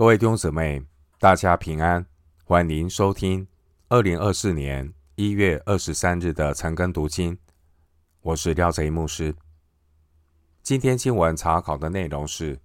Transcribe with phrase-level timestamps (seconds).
[0.00, 0.82] 各位弟兄姊妹，
[1.18, 2.06] 大家平安，
[2.44, 3.46] 欢迎收听
[3.90, 7.36] 二零二四年一月二十三日的晨更读经。
[8.22, 9.36] 我是廖泽一牧师。
[10.62, 12.58] 今天经文查考的内容是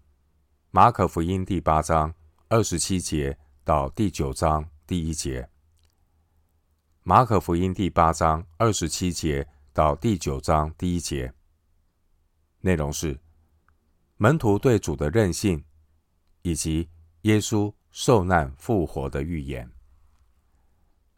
[0.72, 2.14] 马可福音第八章
[2.48, 5.50] 二十七节到第九章第一节。
[7.04, 11.34] 马可福音第八章二十七节到第九章第一节，
[12.62, 13.20] 内容是
[14.16, 15.66] 门徒对主的任性，
[16.42, 16.88] 以及
[17.26, 19.68] 耶稣受难复活的预言。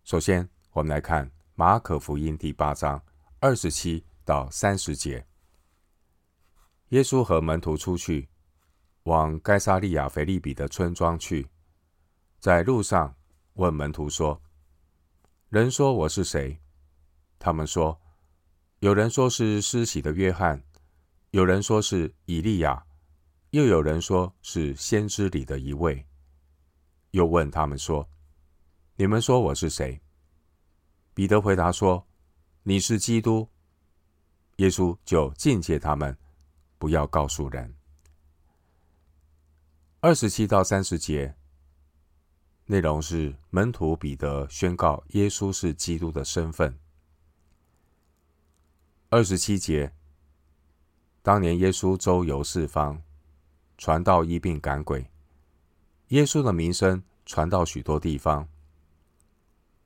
[0.06, 3.04] 首先，我们来看马可福音第八章
[3.42, 5.28] 二十七到三十节。
[6.90, 8.30] 耶稣和门徒出去，
[9.04, 11.50] 往该萨利亚腓利比的村庄去，
[12.40, 13.14] 在路上
[13.56, 14.42] 问门徒说
[15.50, 16.58] ：“人说我是谁？”
[17.38, 18.00] 他们说
[18.80, 20.64] ：“有人说是施洗的约翰，
[21.32, 22.86] 有人说是以利亚。”
[23.52, 26.06] 又有人说是先知里的一位，
[27.12, 28.10] 又问他们说
[28.98, 30.02] ：“你们说我是谁？”
[31.16, 32.06] 彼得回答说
[32.64, 33.48] ：“你是基督。”
[34.58, 36.18] 耶稣就禁戒他们，
[36.78, 37.74] 不要告诉人。
[40.02, 41.36] 二十七到三十节
[42.66, 46.78] 内容是门徒彼得宣告耶稣是基督的身份。
[49.10, 49.96] 二十七节，
[51.22, 53.02] 当年耶稣周游四方。
[53.78, 55.10] 传道、医病、赶鬼，
[56.08, 58.48] 耶稣的名声传到许多地方，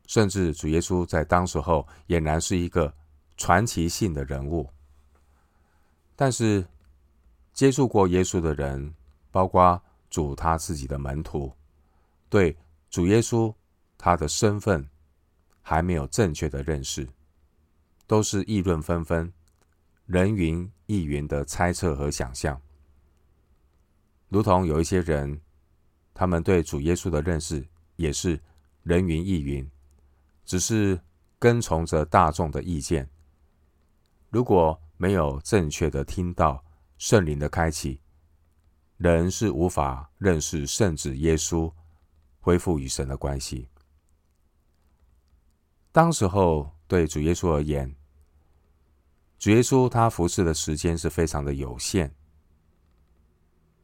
[0.07, 2.93] 甚至主耶稣在当时候俨然是一个
[3.35, 4.69] 传奇性的人物。
[6.15, 6.65] 但是，
[7.53, 8.93] 接触过耶稣的人，
[9.31, 11.51] 包括主他自己的门徒，
[12.29, 12.55] 对
[12.89, 13.53] 主耶稣
[13.97, 14.87] 他的身份
[15.61, 17.07] 还没有正确的认识，
[18.07, 19.33] 都是议论纷纷、
[20.05, 22.61] 人云亦云的猜测和想象。
[24.31, 25.41] 如同有一些人，
[26.13, 28.41] 他们对主耶稣的认识也是
[28.81, 29.69] 人云亦云，
[30.45, 30.97] 只是
[31.37, 33.09] 跟从着大众的意见。
[34.29, 36.63] 如果没有正确的听到
[36.97, 37.99] 圣灵的开启，
[38.95, 41.69] 人是无法认识圣子耶稣，
[42.39, 43.67] 恢复与神的关系。
[45.91, 47.93] 当时候对主耶稣而言，
[49.37, 52.15] 主耶稣他服侍的时间是非常的有限。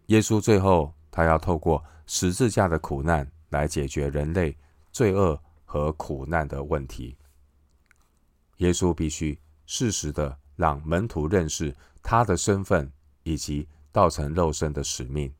[0.07, 4.57] 耶稣最后，他要透过十字架的苦难来解决人类
[4.91, 7.17] 罪恶和苦难的问题。
[8.57, 12.91] 耶稣必须适时的让门徒认识他的身份
[13.23, 15.33] 以及道成肉身的使命。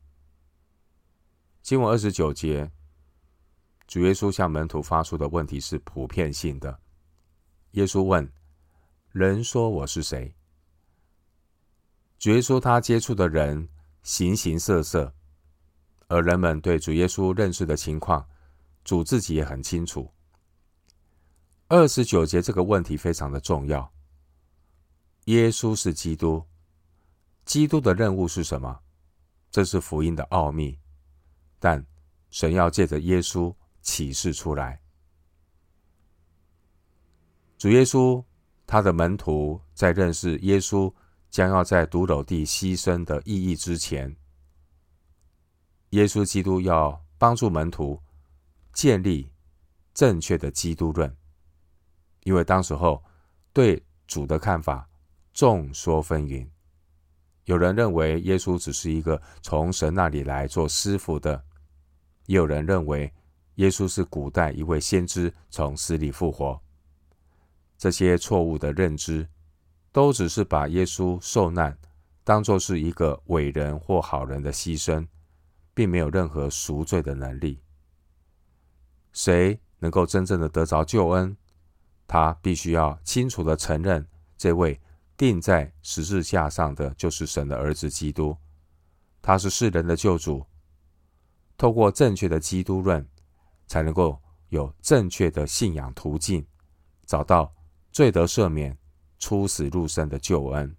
[1.61, 2.69] 经文二十九节，
[3.87, 6.77] 主耶稣向门徒发出的问题是普遍性的。
[7.71, 8.29] 耶稣问
[9.13, 10.35] ：“人说我是谁？”
[12.19, 13.69] 主耶稣他接触的人。
[14.07, 15.13] 形形色色，
[16.07, 18.25] 而人们对主耶稣认识的情况，
[18.85, 20.09] 主自己也很清楚。
[21.67, 23.91] 二十九节这个问题非常的重要。
[25.25, 26.41] 耶稣是基督，
[27.43, 28.79] 基督的任务是什么？
[29.51, 30.79] 这是福音的奥秘，
[31.59, 31.85] 但
[32.29, 34.81] 神要借着耶稣启示出来。
[37.57, 38.23] 主耶稣
[38.65, 40.93] 他的门徒在认识耶稣。
[41.29, 44.15] 将要在髑髅地牺牲的意义之前，
[45.89, 48.01] 耶稣基督要帮助门徒
[48.73, 49.31] 建立
[49.93, 51.15] 正确的基督论，
[52.23, 53.03] 因为当时候
[53.53, 54.89] 对主的看法
[55.33, 56.47] 众说纷纭。
[57.45, 61.45] 有人认为耶稣只是一个从神那里来做师傅的，
[62.25, 63.13] 也有人认为
[63.55, 66.59] 耶稣是古代一位先知从死里复活。
[67.77, 69.27] 这些错误的认知。
[69.97, 71.75] 都只是把耶稣受难
[72.23, 75.07] 当作是一个伟人或好人的牺牲，
[75.73, 77.59] 并没有任何赎罪的能力。
[79.11, 81.35] 谁能够真正的得着救恩？
[82.05, 84.79] 他必须要清楚的承认，这位
[85.17, 88.37] 钉在十字架上的就是神的儿子基督，
[89.19, 90.45] 他是世人的救主。
[91.57, 93.03] 透过正确的基督论，
[93.65, 96.45] 才能够有正确的信仰途径，
[97.07, 97.51] 找到
[97.91, 98.77] 罪得赦免。
[99.19, 100.75] 出死入生的救恩。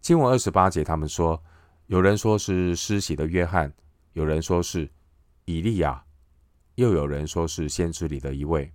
[0.00, 1.42] 经文二十八节，他们说，
[1.86, 3.72] 有人说是施洗的约翰，
[4.12, 4.88] 有人说是
[5.44, 6.04] 以利亚，
[6.76, 8.72] 又有人说是先知里的一位。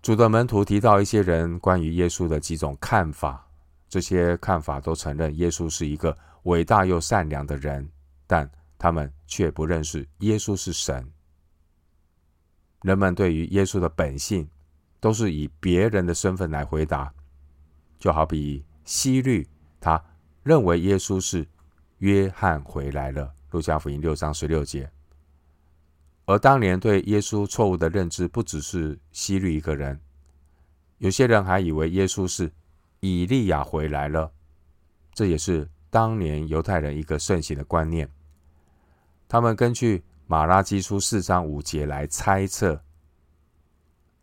[0.00, 3.48] 主的门徒提到一些人关于耶稣的几种看法，
[3.88, 7.90] 这些看法都承认耶稣是一个伟大又善良的人，
[8.26, 8.48] 但
[8.78, 11.10] 他们却不认识耶稣是神。
[12.82, 14.46] 人们对于耶稣的本性，
[15.04, 17.12] 都是以别人的身份来回答，
[17.98, 19.46] 就好比希律，
[19.78, 20.02] 他
[20.42, 21.46] 认为耶稣是
[21.98, 23.34] 约翰回来了。
[23.50, 24.90] 路加福音六章十六节。
[26.24, 30.00] 而当年对耶稣错误的认知，不只是希律一个人，
[30.96, 32.50] 有些人还以为耶稣是
[33.00, 34.32] 以利亚回来了，
[35.12, 38.10] 这也是当年犹太人一个盛行的观念。
[39.28, 42.82] 他们根据马拉基书四章五节来猜测，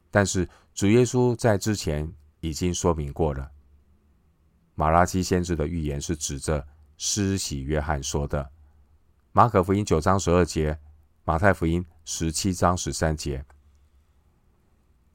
[0.10, 0.50] 但是
[0.81, 3.51] 主耶稣在之前已经说明过了。
[4.74, 6.68] 马拉基先知的预言是指着
[6.98, 8.50] 施洗约翰说的。
[9.31, 10.80] 马可福音九章十二节，
[11.24, 13.45] 马太福音十七章十三节。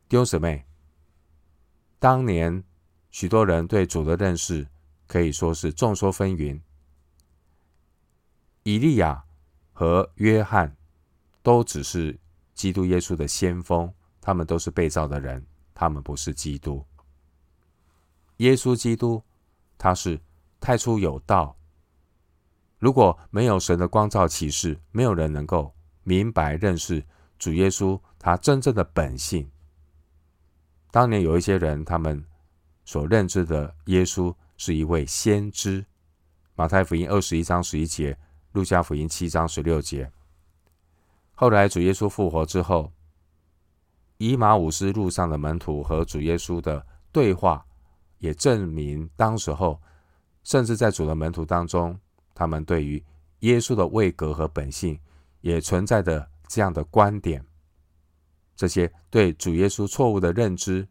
[0.08, 0.64] 弟兄姊妹，
[1.98, 2.62] 当年
[3.10, 4.68] 许多人对主的认识
[5.08, 6.60] 可以说是众说纷纭。
[8.62, 9.24] 以利亚
[9.72, 10.76] 和约翰
[11.42, 12.16] 都只是
[12.54, 15.44] 基督耶稣的先锋，他们都是被造的人，
[15.76, 16.84] 他们不是基督。
[18.38, 19.22] 耶稣基督。
[19.78, 20.18] 他是
[20.58, 21.54] 太初有道。
[22.78, 25.70] 如果没有神的光照启示，没有人能够
[26.02, 27.04] 明白认识
[27.38, 29.50] 主耶稣他真正的本性。
[30.90, 32.24] 当年有一些人，他们
[32.86, 35.84] 所认知的耶稣是一位先知。
[36.54, 38.18] 马太福音二十一章十一节，
[38.52, 40.10] 路加福音七章十六节。
[41.34, 42.90] 后来主耶稣复活之后，
[44.18, 47.64] 以马忤斯路上的门徒和主耶稣的对话。
[48.18, 49.78] 也证明，当时候，
[50.42, 52.00] 甚至在主的门徒当中，
[52.34, 53.04] 他们对于
[53.40, 54.98] 耶稣的位格和本性，
[55.42, 57.44] 也存在着这样的观点。
[58.56, 60.88] 这些对主耶稣错误的认知，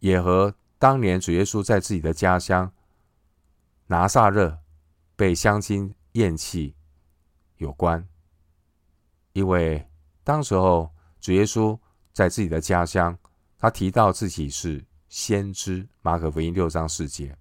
[0.00, 2.70] 也和当年主耶稣在自己的家乡
[3.86, 4.58] 拿撒勒
[5.16, 6.76] 被乡亲厌弃
[7.56, 8.06] 有关。
[9.32, 9.88] 因为
[10.22, 10.93] 当时候
[11.24, 11.78] 主耶稣
[12.12, 13.18] 在自己的家乡，
[13.58, 14.84] 他提到自己是。
[15.08, 17.38] 先知，马可福音六章四节。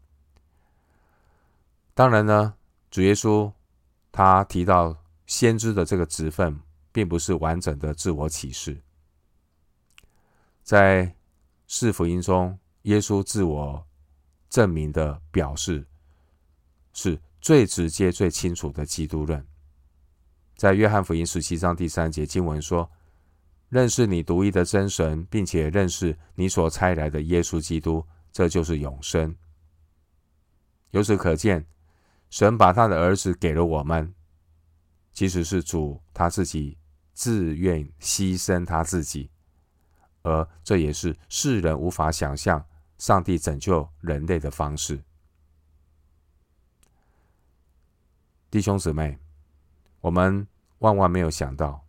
[1.94, 2.54] 当然呢，
[2.92, 3.52] 主耶稣
[4.12, 4.96] 他提到
[5.26, 6.58] 先知的这个职分，
[6.92, 8.80] 并不是完整的自我启示。
[10.62, 11.14] 在
[11.68, 13.86] 四福音中，耶稣自我
[14.50, 15.86] 证明的表示，
[16.94, 19.46] 是最直接、最清楚的基督论。
[20.56, 22.90] 在约翰福音十七章第三节经文说。
[23.74, 29.36] 认识你独一的真神，并且认识你所差来的耶稣基督，这就是永生。
[30.92, 31.66] 由此可见，
[32.30, 34.14] 神把他的儿子给了我们，
[35.12, 36.78] 其实是主他自己
[37.14, 39.32] 自愿牺牲他自己，
[40.22, 42.64] 而这也是世人无法想象
[43.00, 45.02] 上帝拯救人类的方式。
[48.52, 49.18] 弟兄姊妹，
[50.00, 50.48] 我们
[50.78, 51.83] 万万没有想到。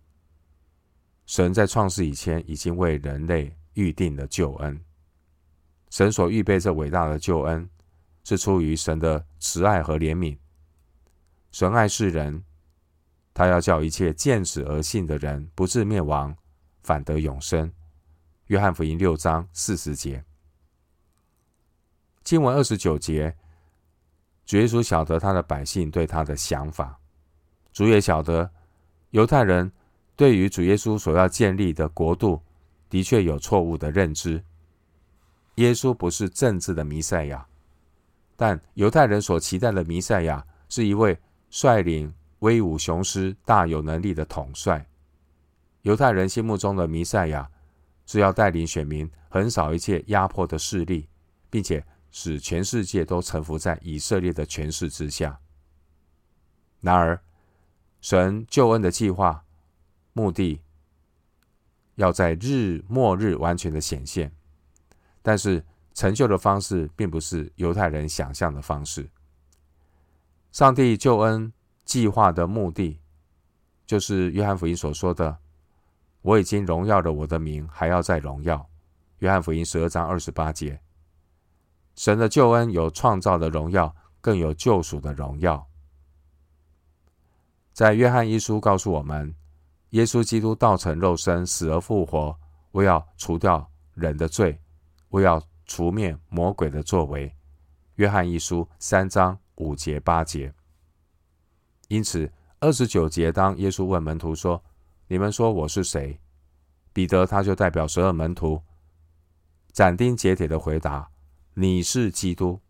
[1.26, 4.78] 神在创世以前已经为人类预定了救恩。
[5.90, 7.68] 神所预备这伟大的救恩，
[8.24, 10.36] 是出于神的慈爱和怜悯。
[11.50, 12.44] 神爱世人，
[13.32, 16.36] 他要叫一切见死而信的人不至灭亡，
[16.82, 17.72] 反得永生。
[18.48, 20.22] 约翰福音六章四十节。
[22.22, 23.34] 经文二十九节，
[24.44, 26.98] 主耶稣晓得他的百姓对他的想法，
[27.72, 28.50] 主也晓得
[29.10, 29.72] 犹太人。
[30.16, 32.40] 对于主耶稣所要建立的国度，
[32.88, 34.42] 的确有错误的认知。
[35.56, 37.46] 耶稣不是政治的弥赛亚，
[38.36, 41.18] 但犹太人所期待的弥赛亚是一位
[41.50, 44.86] 率领威武雄狮、大有能力的统帅。
[45.82, 47.50] 犹太人心目中的弥赛亚
[48.06, 51.08] 是要带领选民横扫一切压迫的势力，
[51.50, 55.38] 并且使全世界都臣服在以色列的权势之下。
[56.80, 57.20] 然而，
[58.00, 59.43] 神救恩的计划。
[60.14, 60.62] 目的
[61.96, 64.32] 要在日末日完全的显现，
[65.22, 69.10] 但是成就的方式并不是犹太人想象的方式。
[70.52, 71.52] 上帝救恩
[71.84, 73.00] 计划的目的，
[73.86, 75.38] 就是约翰福音所说的
[76.22, 78.68] ：“我已经荣耀了我的名，还要再荣耀。”
[79.18, 80.80] 约翰福音十二章二十八节。
[81.96, 85.68] 神的救恩有创造的荣耀，更有救赎的荣耀。
[87.72, 89.34] 在约翰一书告诉我们。
[89.94, 92.36] 耶稣基督道成肉身，死而复活，
[92.72, 94.60] 为要除掉人的罪，
[95.10, 97.32] 为要除灭魔鬼的作为。
[97.94, 100.52] 约翰一书三章五节八节。
[101.86, 104.60] 因此，二十九节，当耶稣问门徒说
[105.06, 106.18] ：“你们说我是谁？”
[106.92, 108.60] 彼得他就代表十二门徒，
[109.70, 111.08] 斩钉截铁的回答
[111.54, 112.60] ：“你是基督。”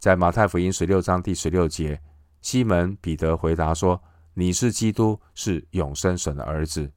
[0.00, 2.00] 在马太福音十六章第十六节，
[2.40, 4.02] 西门彼得回答说。
[4.38, 6.92] 你是基督，是永生神的儿子。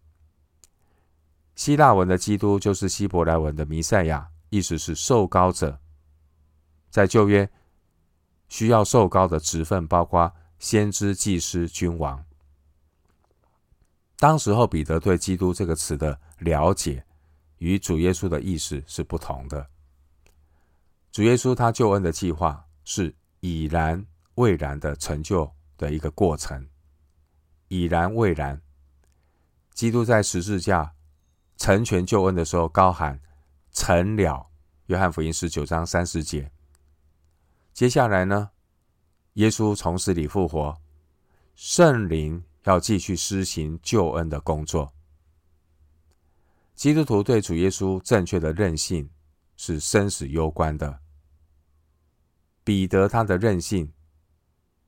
[1.56, 5.80] 希腊文的基督就是希伯来文的弥赛亚，意思是受膏者。
[6.90, 7.50] 在旧约，
[8.50, 12.26] 需要受膏的职分，包括先知、祭司、君王。
[14.18, 17.06] 当时候，彼得对“基督”这个词的了解，
[17.60, 19.66] 与主耶稣的意思是不同的。
[21.10, 24.06] 主耶稣他救恩的计划是已然
[24.36, 26.68] 未然的成就的一个过程，
[27.70, 28.62] 已然未然。
[29.74, 30.94] 基督在十字架
[31.56, 33.22] 成全救恩的时候，高喊
[33.72, 34.52] “成了”。
[34.88, 36.52] 约翰福音十九章三十节。
[37.74, 38.52] 接下来呢，
[39.34, 40.82] 耶稣从死里复活，
[41.56, 44.92] 圣灵要继续施行救恩的工作。
[46.76, 49.10] 基督徒对主耶稣正确的任性
[49.56, 51.00] 是生死攸关的。
[52.64, 53.94] 彼得他的任性，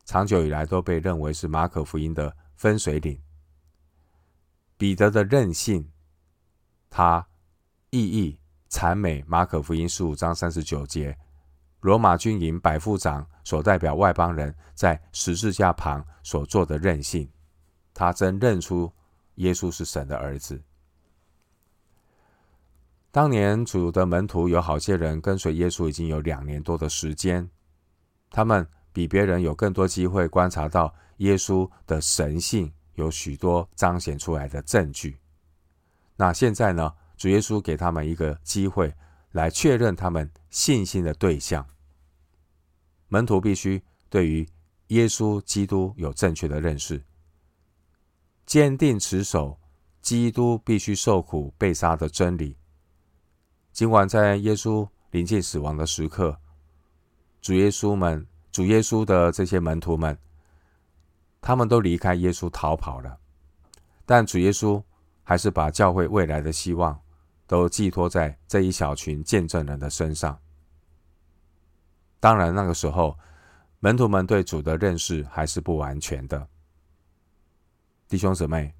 [0.03, 3.19] 长久以来都被认为是马可福音的分水岭。
[4.77, 5.89] 彼得的任性，
[6.91, 7.27] 他
[7.89, 8.39] 意义
[8.69, 11.17] 惨美马可福音十五章三十九节。
[11.79, 17.27] 罗马军营百夫长所代表外邦人在十字架旁所做的任性，
[17.95, 18.93] 他真认出
[19.37, 20.61] 耶稣是神的儿子。
[23.09, 27.49] 当年主的门徒有好些人跟随耶稣已经有两年多的时间，
[28.29, 35.17] 他们比别人有更多机会观察到耶稣的神性，有许多彰显出来的证据。
[36.15, 38.93] 那现在呢，主耶稣给他们一个机会。
[39.33, 41.65] 来确认他们信心的对象，
[43.07, 44.45] 门徒必须对于
[44.87, 47.01] 耶稣基督有正确的认识，
[48.45, 49.57] 坚定持守
[50.01, 52.57] 基督必须受苦被杀的真理。
[53.71, 56.37] 尽管在耶稣临近死亡的时刻，
[57.41, 60.19] 主耶稣们、主耶稣的这些门徒们，
[61.41, 63.17] 他们都离开耶稣逃跑了，
[64.05, 64.81] 但主耶稣
[65.23, 66.97] 还是把教会未来的希望。
[67.47, 70.39] 都寄托在这一小群见证人的身上。
[72.17, 73.19] 当然，那个时候
[73.79, 76.47] 门徒们对主的认识还是不完全的。
[78.07, 78.73] 弟兄姊妹，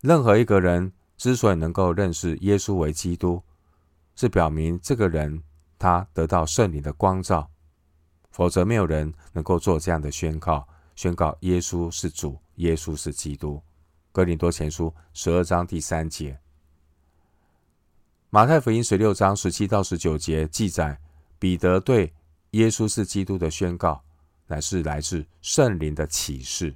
[0.00, 3.42] 任何一个人之所以能够认识耶稣为基督，
[4.16, 5.42] 是表明这个人
[5.78, 7.50] 他得到圣灵的光照，
[8.30, 10.66] 否则没有人能够做这样的宣告：
[10.98, 13.62] 宣告耶稣是主，耶稣是基督。
[14.10, 16.40] 哥林多前书十二章第三节。
[18.30, 21.00] 马太福音十六章十七到十九节记载，
[21.38, 22.12] 彼得对
[22.50, 24.02] 耶稣是基督的宣告，
[24.48, 26.74] 乃是来自圣灵的启示。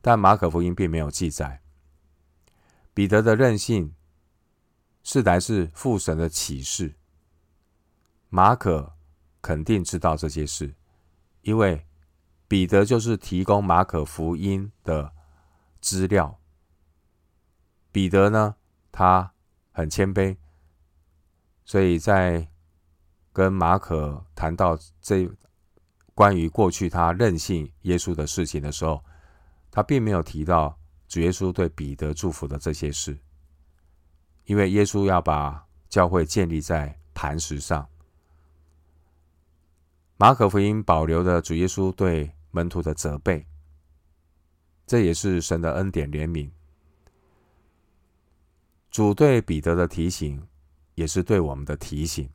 [0.00, 1.60] 但马可福音并没有记载
[2.94, 3.94] 彼得的任性
[5.02, 6.94] 是来自父神的启示。
[8.30, 8.94] 马可
[9.42, 10.74] 肯定知道这些事，
[11.42, 11.84] 因为
[12.48, 15.12] 彼得就是提供马可福音的
[15.80, 16.40] 资料。
[17.92, 18.56] 彼得呢，
[18.90, 19.32] 他。
[19.70, 20.36] 很谦卑，
[21.64, 22.48] 所以在
[23.32, 25.30] 跟马可谈到这
[26.16, 29.04] 关于过去他任性耶稣的事情的时候，
[29.70, 30.76] 他并没有提到
[31.06, 33.16] 主耶稣对彼得祝福的这些事，
[34.46, 37.88] 因为耶稣要把教会建立在磐石上。
[40.16, 43.46] 马可福音保留的主耶稣对门徒的责备，
[44.84, 46.50] 这也是神的恩典怜悯。
[48.90, 50.44] 主对彼得的提醒，
[50.96, 52.28] 也是对我们的提醒。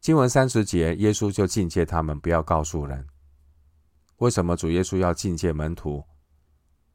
[0.00, 3.06] 经文三十节，耶稣就警戒他们不要告诉人。
[4.16, 6.02] 为什么主耶稣要警戒门徒，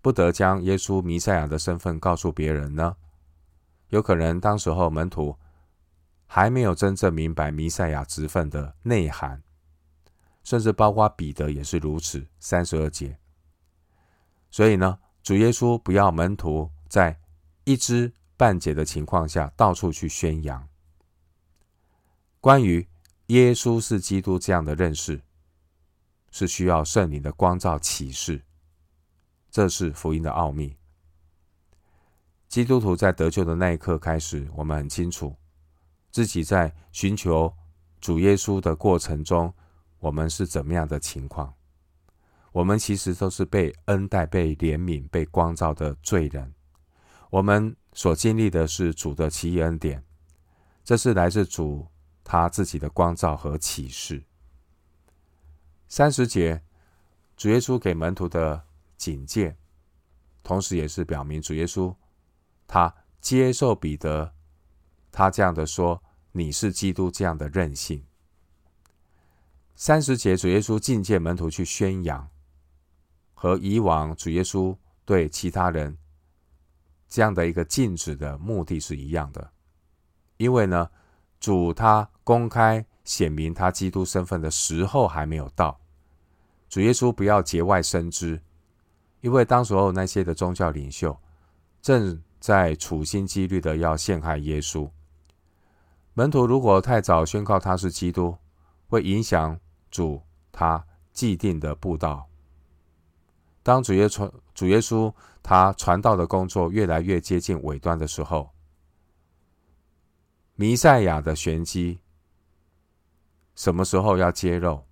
[0.02, 2.96] 不得将耶稣弥赛亚的身份告诉别人呢？
[3.90, 5.38] 有可能当时候门徒
[6.26, 9.44] 还没有真正明白弥赛亚职分的内涵，
[10.46, 12.26] 甚至包括彼得也是如此。
[12.40, 13.18] 三十二节，
[14.50, 17.20] 所以呢，主耶稣不要门徒在
[17.66, 20.66] 一知半解的情况下，到处去宣扬
[22.40, 22.88] 关于
[23.28, 25.20] 耶稣是基督这样的认识，
[26.30, 28.44] 是需要圣灵的光照启示。
[29.50, 30.78] 这是福音的奥秘。
[32.48, 35.36] 基督徒在得救的那一刻开始，我们很清楚
[36.12, 37.52] 自己在寻求
[38.00, 39.52] 主耶稣的过程中，
[40.00, 41.54] 我们是怎么样的情况。
[42.52, 46.54] 我们其实都是被恩待、被怜悯、被光照的罪人。
[47.30, 50.04] 我们所经历的是主的奇异恩典，
[50.84, 51.86] 这是来自主
[52.24, 54.24] 他自己的光照和启示。
[55.90, 56.64] 三十节，
[57.36, 58.64] 主耶稣给门徒的
[58.96, 59.58] 警戒，
[60.42, 61.94] 同时也是表明主耶稣
[62.66, 64.34] 他接受彼得
[65.12, 68.06] 他这样的说：“你是基督”这样的任性。
[69.78, 72.30] 三十节，主耶稣警戒门徒去宣扬，
[73.34, 75.98] 和以往主耶稣对其他人。
[77.10, 79.52] 这样的一个禁止的目的是一样的，
[80.38, 80.90] 因为呢，
[81.40, 85.80] 主他公开显明他基督身份的时候还没有到。
[86.70, 88.42] 主耶稣不要节外生枝，
[89.22, 91.16] 因为当时候那些的宗教领袖
[91.82, 94.90] 正在处心积虑的要陷害耶稣。
[96.14, 98.38] 门徒如果太早宣告他是基督，
[98.88, 99.60] 会影响
[99.96, 100.22] 主
[100.52, 102.28] 他既定的布道。
[103.64, 108.50] 当主耶稣主耶稣他传道的工作越来越接近尾端的时候，
[110.56, 112.02] 弥赛亚的玄机
[113.56, 114.84] 什么时候要揭露？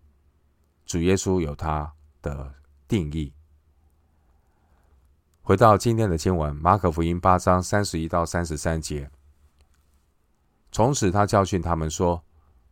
[0.85, 2.53] 主耶稣有他的
[2.87, 3.33] 定义。
[5.41, 9.11] 回到今天的经文，马可福音八章三十一到三十三节。
[10.71, 12.23] 从此，他教训他们说：“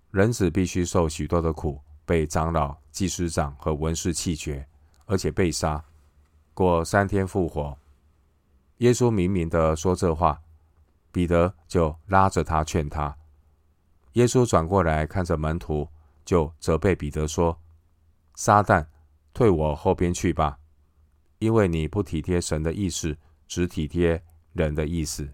[0.09, 4.67] 人子必须受许多的苦，被长老、祭司长和文士弃绝，
[5.05, 5.84] 而且被杀，
[6.53, 7.77] 过三天复活。”
[8.79, 10.41] 耶稣明明的说这话，
[11.12, 13.15] 彼得就拉着他劝他。
[14.13, 15.88] 耶稣转过来看着门徒，
[16.25, 17.60] 就责备彼得说。
[18.36, 18.88] 撒旦，
[19.34, 20.58] 退我后边去吧，
[21.38, 23.17] 因为你不体贴神的意思，
[23.48, 25.31] 只体贴人的意思。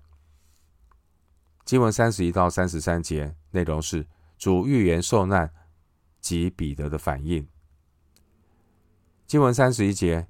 [1.64, 4.06] 经文三十一到三十三节内容是
[4.38, 5.54] 主预言受难
[6.20, 7.48] 及彼得的反应。
[9.26, 10.28] 经文三十一节，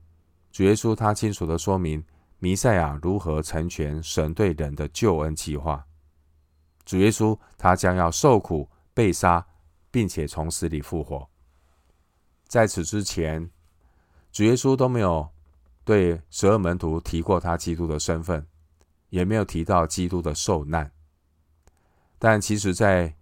[0.51, 2.03] 主耶稣他清楚的说明
[2.39, 5.86] 弥赛亚如何成全神对人的救恩计划。
[6.86, 9.46] 主耶稣他将要受苦、被杀，
[9.91, 11.29] 并且从死里复活。
[12.48, 13.50] 在此之前，
[14.32, 15.27] 主耶稣都没有
[15.84, 18.48] 对十二门徒提过他基督的身份，
[19.10, 20.91] 也没有提到基督的受难。
[22.17, 23.13] 但其实，在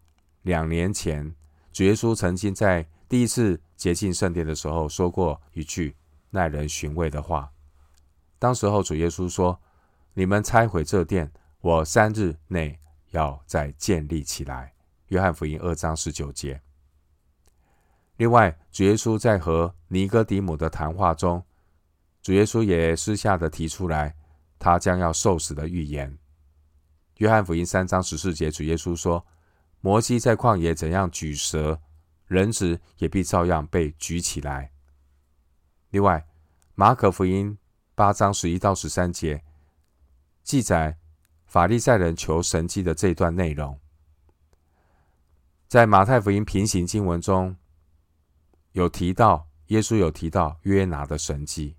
[0.44, 1.36] 两年前，
[1.76, 5.94] 主耶稣曾经在第一次洁净圣殿的时候说过一句
[6.30, 7.52] 耐人寻味的话。
[8.40, 9.60] 当时候，主耶稣说
[10.16, 11.30] ：“你们拆毁这殿，
[11.60, 12.80] 我三日内
[13.12, 14.74] 要再建立起来。”
[15.08, 16.62] 约翰福音二章十九节。
[18.16, 21.44] 另外，主耶稣在和尼哥底母的谈话中，
[22.22, 24.16] 主耶稣也私下的提出来，
[24.58, 26.18] 他将要受死的预言。
[27.18, 29.26] 约翰福音三章十四节，主耶稣说
[29.86, 31.80] ：“摩西在旷野怎样举蛇，
[32.26, 34.72] 人子也必照样被举起来。”
[35.94, 36.26] 另外，
[36.74, 37.56] 马可福音
[37.94, 39.44] 八章十一到十三节
[40.42, 40.98] 记载
[41.46, 43.80] 法利赛人求神迹的这段内容，
[45.68, 47.56] 在马太福音平行经文中。
[48.72, 51.76] 有提到耶稣有提到约拿的神迹，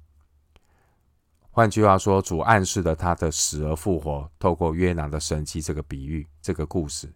[1.51, 7.13] 换句话说，主暗示了他的死而复活，透过约拿的神迹这个比喻，这个故事。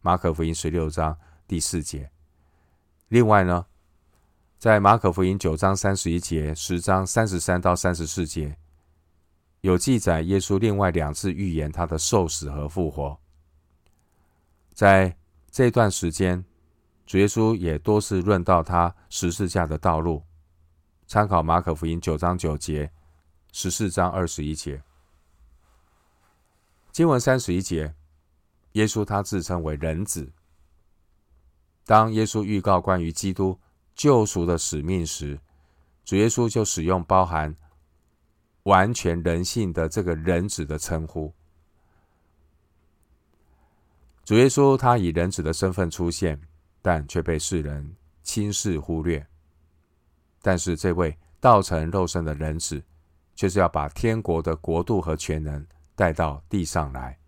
[0.00, 2.10] 马可福音十六章第四节。
[3.08, 3.66] 另外呢，
[4.58, 8.56] 在马可福音九章三十一节、十章三十三到三十四节，
[9.60, 13.18] 有记载耶稣另外两次预言他的受死和复活。
[14.72, 15.16] 在
[15.50, 16.44] 这段时间。
[17.06, 20.22] 主耶稣也多次论到他十字架的道路，
[21.08, 22.92] 参考马可福音九章九节、
[23.50, 24.80] 十四章二十一节。
[26.92, 27.92] 经文三十一节，
[28.72, 30.32] 耶稣他自称为人子。
[31.84, 33.58] 当耶稣预告关于基督
[33.94, 35.38] 救赎的使命时，
[36.04, 37.54] 主耶稣就使用包含
[38.64, 41.32] 完全人性的这个人子的称呼。
[44.24, 46.40] 主耶稣他以人子的身份出现。
[46.82, 49.26] 但却被世人轻视忽略。
[50.40, 52.82] 但是这位道成肉身的人子，
[53.36, 55.62] 却是要把天国的国度和权能
[55.94, 57.19] 带到地上来。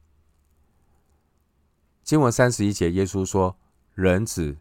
[2.02, 3.56] 经文三十一节，耶稣说
[3.94, 4.56] ：“人子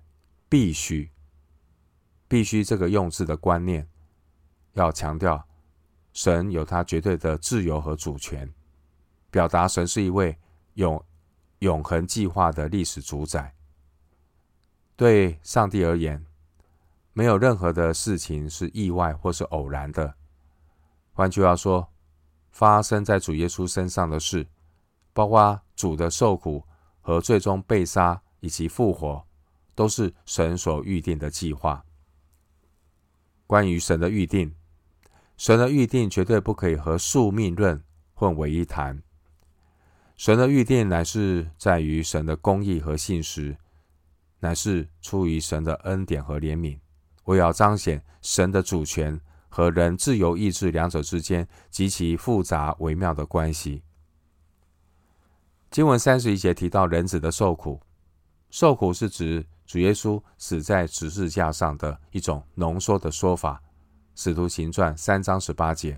[0.47, 1.09] 必须，
[2.27, 3.87] 必须。”这个用字的观念，
[4.73, 5.47] 要强调
[6.13, 8.53] 神有他绝对的自由和主权，
[9.31, 10.37] 表达神是一位
[10.75, 11.03] 永
[11.59, 13.55] 永恒计划的历史主宰。
[14.95, 16.23] 对上帝而言，
[17.13, 20.13] 没有任何的事情是意外或是偶然的。
[21.13, 21.89] 换句话说，
[22.51, 24.47] 发生在主耶稣身上的事，
[25.11, 26.63] 包括主的受苦
[27.01, 29.27] 和最终被杀以及复活，
[29.75, 31.83] 都是神所预定的计划。
[33.45, 34.55] 关于神的预定，
[35.35, 37.83] 神的预定绝对不可以和宿命论
[38.13, 39.03] 混为一谈。
[40.15, 43.57] 神的预定乃是在于神的公义和信实。
[44.43, 46.79] 乃是出于神的恩典和怜悯，
[47.25, 53.83] 为要彰显神的主权和人自由意志两者之间极其复杂微妙的关系。
[55.71, 57.81] 经文三十一节提到人子的受苦，
[58.49, 63.63] 受苦是指主耶稣死在十字架上的一种浓缩的说法。
[64.13, 65.97] 使徒行传三章十八节，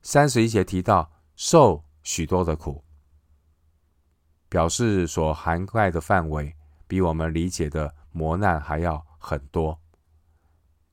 [0.00, 2.82] 三十一节提到受许多的苦，
[4.48, 6.56] 表示所涵盖的范围。
[6.88, 9.80] 比我们理解的磨难还要很多。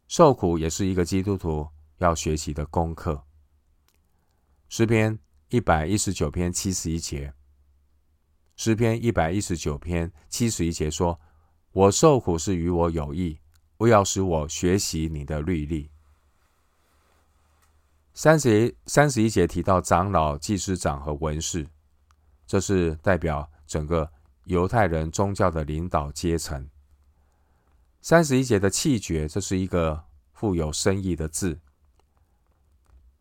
[0.07, 3.21] 受苦也是一个基督徒要学习的功课。
[4.69, 7.33] 诗篇一百一十九篇七十一节，
[8.55, 11.19] 诗篇一百一十九篇七十一节说
[11.73, 13.39] ：“我受苦是与我有益，
[13.77, 15.89] 为要使我学习你的律例。”
[18.13, 21.67] 三十一三十一节提到长老、祭司长和文士，
[22.45, 24.11] 这是代表整个
[24.43, 26.69] 犹太人宗教的领导阶层。
[28.01, 31.59] 三十一节的弃绝，这是一个富有深意的字。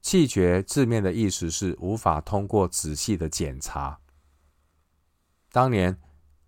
[0.09, 4.01] 弃绝字面的意思是无法通过仔细的检查。
[5.53, 5.94] 当年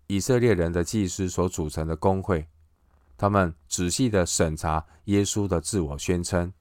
[0.07, 2.47] 以色列人的祭司所组成的工会，
[3.15, 6.51] 他们仔细的审查耶稣的自我宣称，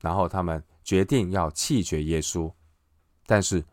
[0.00, 2.52] 然后他们决定要弃绝耶稣。
[3.26, 3.64] 但是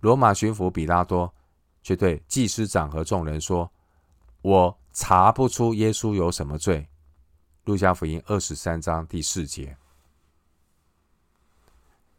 [0.00, 1.34] 罗马巡抚比拉多。
[1.82, 3.72] 却对祭司长和众人说
[4.42, 6.86] ：“我查不出耶稣有什么罪。”
[7.64, 9.78] 路加福音二十三章第四节。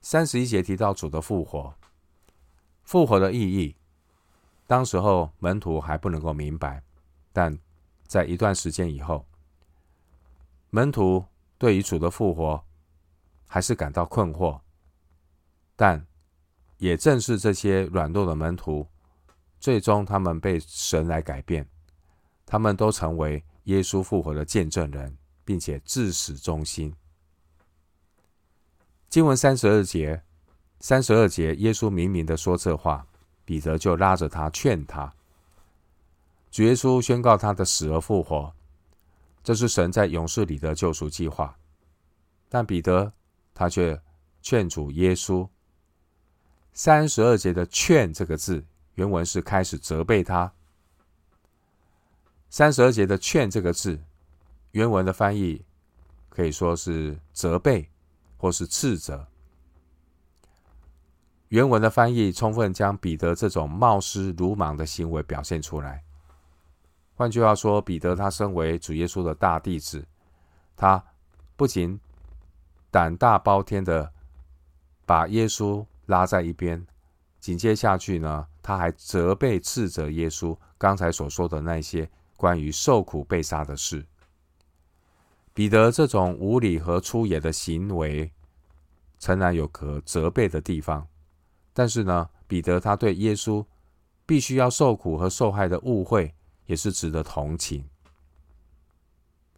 [0.03, 1.73] 三十一节提到主的复活，
[2.83, 3.73] 复活的意义，
[4.67, 6.83] 当时候门徒还不能够明白，
[7.31, 7.57] 但
[8.05, 9.25] 在一段时间以后，
[10.71, 11.23] 门徒
[11.57, 12.61] 对于主的复活
[13.47, 14.59] 还是感到困惑，
[15.77, 16.05] 但
[16.79, 18.85] 也正是这些软弱的门徒。
[19.57, 21.65] 最终，他们被神来改变，
[22.45, 26.93] 他们都成为耶稣复活的见证人，并且至死忠心。
[29.13, 30.23] 经文三十二节，
[30.79, 33.05] 三十二节，耶稣明明的说这话，
[33.45, 35.13] 彼得就拉着他劝他。
[36.49, 38.51] 主耶稣宣告他的死而复活，
[39.43, 41.55] 这是神在勇士里的救赎计划。
[42.49, 43.13] 但彼得
[43.53, 44.01] 他却
[44.41, 45.47] 劝阻耶稣。
[46.73, 48.65] 三十二节的“劝”这个字。
[48.95, 50.51] 原文是开始责备他。
[52.49, 54.01] 三十二节的“劝”这个字，
[54.71, 55.63] 原文的翻译
[56.29, 57.87] 可以说是责备
[58.43, 59.25] 或是斥责。
[61.47, 66.03] 原文的翻译充分将彼得这种冒失鲁莽的行为表现出来。
[67.15, 70.05] 换句话说，彼得他身为主耶稣的大弟子，
[70.75, 71.01] 他
[71.55, 71.97] 不仅
[72.91, 74.11] 胆大包天的
[75.05, 76.85] 把耶稣拉在一边，
[77.39, 84.05] 紧接下去呢，他还责备、斥责耶稣刚才所说的那些关于受苦、被杀的事。
[85.53, 88.32] 彼得这种无礼和粗野的行为，
[89.23, 91.07] 诚然有可责备的地方，
[91.71, 93.65] 但是呢，彼得他对耶稣
[94.25, 97.87] 必须要受苦和受害的误会，也是值得同情。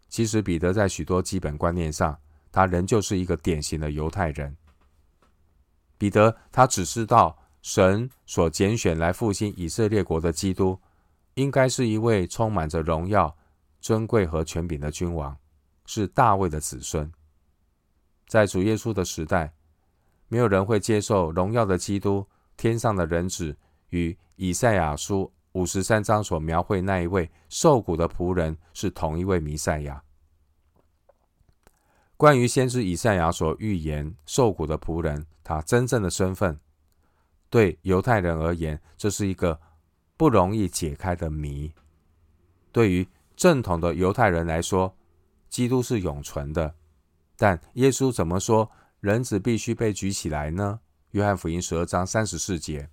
[0.08, 2.16] 其实，彼得在许多基本观念上，
[2.52, 4.56] 他仍旧是一个典型的犹太人。
[5.98, 7.36] 彼得他只知道。
[7.62, 10.80] 神所拣选来复兴以色列国的基督，
[11.34, 13.36] 应该是一位充满着荣耀、
[13.80, 15.36] 尊贵和权柄的君王，
[15.84, 17.10] 是大卫的子孙。
[18.28, 19.52] 在主耶稣的时代，
[20.28, 23.56] 没有人会接受荣耀的基督、天上的人子
[23.90, 30.02] 与以赛亚书五十三章所描绘那一位受苦的仆人是同一位弥赛亚。
[32.16, 36.58] 关于先知以赛亚所预言受苦的仆人，他真正的身份。
[37.48, 39.60] 对犹太人而言，这是一个
[40.16, 41.72] 不容易解开的谜。
[42.72, 44.96] 对于正统的犹太人来说，
[45.48, 46.74] 基督是永存的。
[47.36, 50.80] 但耶稣怎么说人子必须被举起来呢？
[51.10, 52.90] 约翰福音十二章三十四节。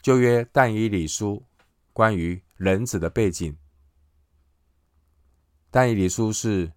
[0.00, 1.44] 旧约但以理书
[1.92, 3.56] 关于人子的背景，
[5.70, 6.72] 但以理书是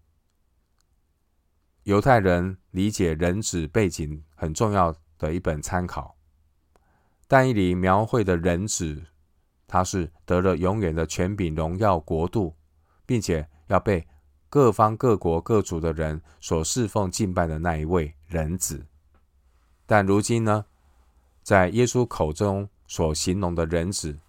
[1.83, 6.17] 犹太人理解人子背景很重要的一本参考，
[7.27, 9.05] 但以理描绘的人子，
[9.67, 12.57] 他是得了永远的权柄、荣耀、国度，
[13.05, 14.07] 并且要被
[14.51, 18.85] 各方各国各族的人所侍奉敬拜的那一位人子。
[19.85, 20.65] 但如今呢，
[21.41, 24.19] 在耶稣口中所形容的人子，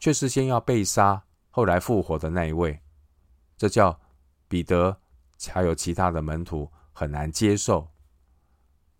[0.00, 2.80] 却是先要被杀，后来复活的那一位。
[3.58, 4.00] 这叫
[4.48, 4.96] 彼得
[5.50, 7.86] 还有其他的门徒很难接受。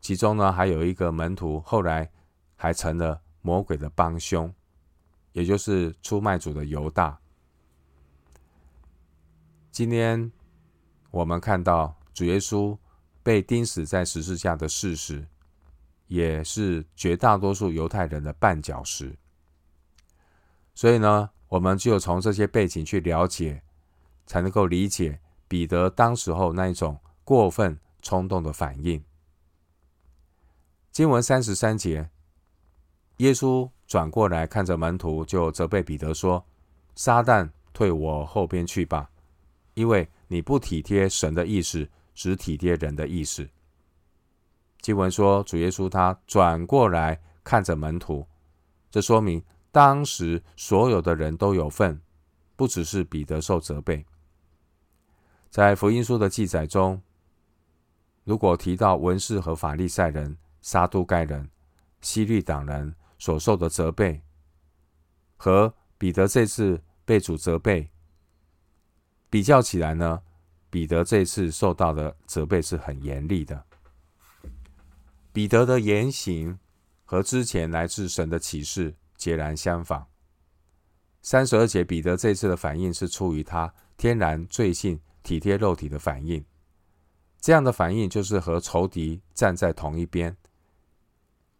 [0.03, 2.13] 其中呢，还有一个门徒，后来
[2.55, 4.53] 还成了魔鬼的帮凶，
[5.33, 7.19] 也就是出卖主的犹大。
[9.75, 10.31] 今天
[11.11, 12.79] 我们看到主耶稣
[13.25, 15.27] 被钉死在十字架的事实，
[16.07, 19.19] 也是绝大多数犹太人的绊脚石。
[20.77, 23.65] 所以呢，我们只有从这些背景去了解，
[24.27, 29.03] 才能够理解彼得当时候那一种过分冲动的反应。
[30.93, 32.09] 经文三十三节，
[33.17, 36.47] 耶稣转过来看着门徒，就责备彼得说
[36.95, 39.11] ：“撒旦，退我后边去吧，
[39.75, 43.49] 因为你不体贴神的意思，只体贴人的意思。”
[44.81, 48.27] 经文说，主耶稣他转过来看着门徒，
[48.91, 52.01] 这说明当时所有的人都有份，
[52.55, 54.05] 不只是彼得受责备。
[55.51, 57.01] 在福音书的记载中，
[58.25, 61.49] 如果提到文士和法利赛人、撒都该人、
[62.01, 64.21] 希律党人所受的责备，
[65.37, 67.91] 和彼得这次被主责备
[69.35, 70.23] 比较起来呢，
[70.71, 73.65] 彼得这次受到的责备是很严厉的。
[75.33, 76.57] 彼得的言行
[77.05, 80.07] 和之前来自神的启示截然相反。
[81.21, 86.45] 三十二节，彼得这次的反应是出于他天然罪性、体贴肉体的反应。
[87.41, 90.37] 这样的反应就是和仇敌站在同一边，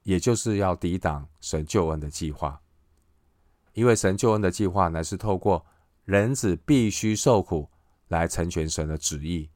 [0.05, 2.61] 也就是要抵挡神救恩的计划。
[3.73, 5.67] 因为神救恩的计划乃是透过
[6.05, 7.71] 人子必须受苦
[8.09, 9.51] 来成全神的旨意。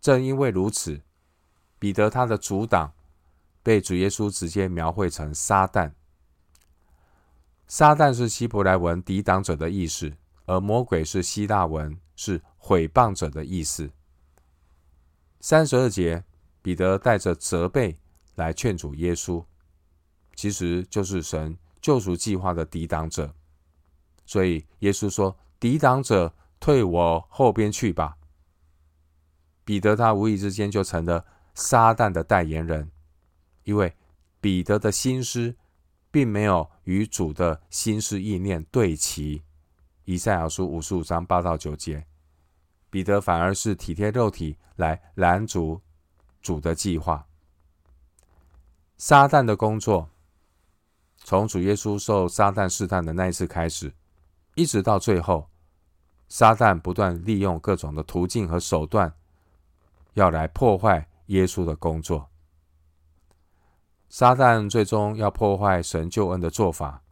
[0.00, 1.02] 正因为如此，
[1.78, 2.92] 彼得他的阻挡。
[3.64, 5.92] 被主耶稣直接描绘成撒旦。
[7.68, 10.12] 撒旦是希伯来文“抵挡者”的意思，
[10.46, 13.92] 而魔鬼是希腊文是“毁谤者”的意思。
[15.38, 16.24] 三十二节，
[16.60, 18.00] 彼得带着责备
[18.34, 19.44] 来劝阻耶稣，
[20.34, 23.32] 其实就是神救赎计划的抵挡者。
[24.24, 28.16] 所以耶稣说：“抵挡者，退我后边去吧。”
[29.64, 32.90] 彼得他无意之间就成了撒旦的代言人。
[33.64, 33.94] 因为
[34.40, 35.54] 彼得的心思
[36.10, 39.42] 并没有与主的心思意念对齐，
[40.04, 42.04] 以赛亚书五十五章八到九节，
[42.90, 45.80] 彼得反而是体贴肉体来拦阻
[46.40, 47.26] 主的计划。
[48.96, 50.10] 撒旦的工作，
[51.18, 53.94] 从主耶稣受撒旦试探的那一次开始，
[54.54, 55.48] 一直到最后，
[56.28, 59.12] 撒旦不断利用各种的途径和手段，
[60.14, 62.28] 要来破坏耶稣的工作。
[64.08, 67.02] 撒旦最终要破坏神救恩的做法，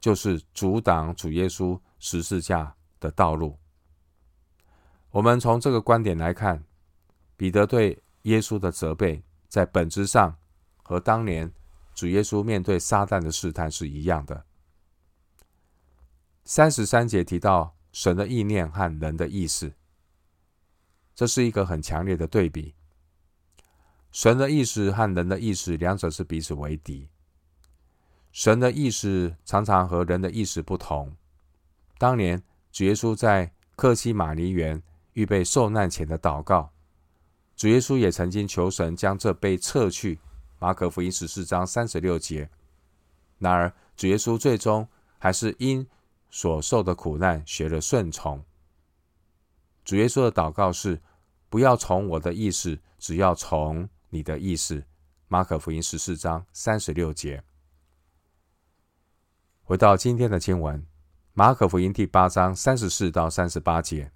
[0.00, 3.56] 就是阻挡主耶稣十字架的道路。
[5.10, 6.64] 我们从这个观点来看，
[7.36, 10.36] 彼得对耶稣的责备，在本质上
[10.82, 11.52] 和当年
[11.94, 14.44] 主耶稣面对撒旦的试探是一样的。
[16.52, 19.72] 三十三节提到神的意念和人的意识，
[21.14, 22.74] 这是一个很强烈的对比。
[24.10, 27.08] 神的意思和人的意识，两者是彼此为敌。
[28.32, 31.14] 神的意思常常和人的意识不同。
[31.98, 34.82] 当年主耶稣在客西马尼园
[35.12, 36.72] 预备受难前的祷告，
[37.54, 40.18] 主耶稣也曾经求神将这杯撤去。
[40.58, 42.50] 马可福音十四章三十六节。
[43.38, 45.86] 然而，主耶稣最终还是因
[46.30, 48.44] 所受的苦难学了顺从。
[49.84, 51.00] 主耶稣的祷告是：
[51.48, 53.88] 不要从我的意思，只要从。
[54.12, 54.84] 你的意思，
[55.28, 57.44] 马可福音十四章三十六节。
[59.62, 60.84] 回到今天的经文，
[61.32, 64.10] 马可福音第八章三十四到三十八节。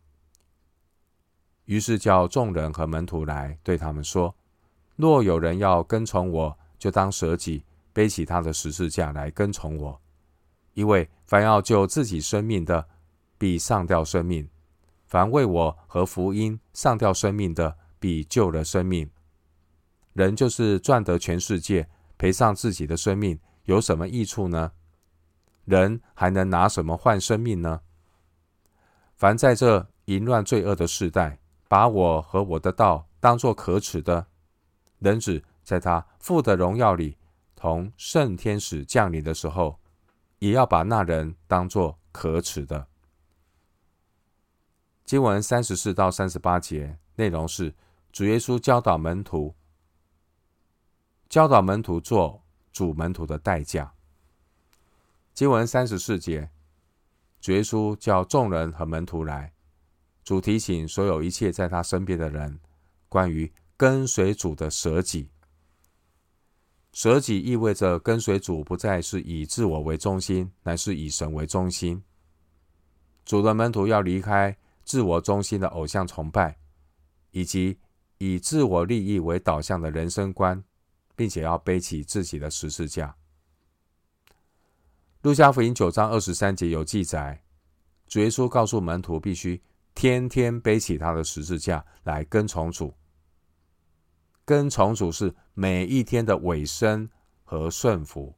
[1.66, 4.34] 于是叫众人和门徒来，对他们说：
[4.96, 10.00] 若有人要跟从我，就当舍己，背起他的十字架来跟从我。
[10.74, 12.86] 因为凡要救自己生命的，
[13.38, 14.46] 必上吊生命；
[15.06, 19.10] 凡为我和福音上吊生命的，必救了生命。
[20.12, 24.72] 人就是赚得全世界，赔上自己的生命，有什么益处呢？
[25.64, 27.80] 人还能拿什么换生命呢？
[29.16, 34.26] 凡在这淫乱罪恶的世代，把我和我的道当作可耻的，
[34.98, 37.16] 人只在他父的荣耀里，
[37.56, 39.80] 同圣天使降临的时候，
[40.38, 42.86] 也要把那人当作可耻的。
[45.04, 47.74] 经文三十四到三十八节内容是
[48.12, 49.54] 主耶稣教导门徒。
[51.28, 52.42] 教导门徒做
[52.72, 53.92] 主门徒的代价。
[55.32, 56.50] 经文三十四节，
[57.40, 59.52] 主耶稣叫众人和门徒来，
[60.22, 62.60] 主提醒所有一切在他身边的人，
[63.08, 65.30] 关于跟随主的舍己。
[66.94, 72.02] 舍己意味着跟随主不再是以自我为中心，乃是以神为中心。
[73.26, 76.56] 主的门徒要离开自我中心的偶像崇拜，
[77.32, 77.78] 以及
[78.16, 80.64] 以自我利益为导向的人生观。
[81.16, 83.14] 并且要背起自己的十字架。
[85.22, 87.40] 路加福音九章二十三节有记载，
[88.08, 89.62] 主耶稣告诉门徒，必须
[89.94, 92.92] 天天背起他的十字架来跟从主。
[94.44, 97.08] 跟从主是每一天的尾声
[97.44, 98.34] 和顺服。